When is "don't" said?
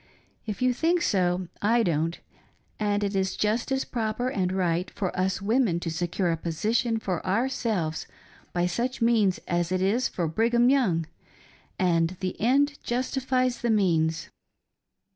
1.83-2.19